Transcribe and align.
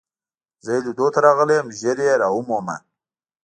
زه 0.63 0.71
يې 0.75 0.81
لیدو 0.85 1.05
ته 1.13 1.19
راغلی 1.25 1.55
یم، 1.59 1.67
ژر 1.79 1.97
يې 2.05 2.13
را 2.21 2.27
ومومه. 2.33 2.75